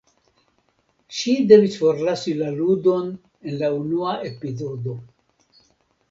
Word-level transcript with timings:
Ŝi 1.17 1.33
devis 1.49 1.75
forlasi 1.81 2.33
la 2.39 2.47
ludon 2.59 3.11
en 3.51 3.59
la 3.59 3.69
unua 3.81 4.15
epizodo. 4.31 4.97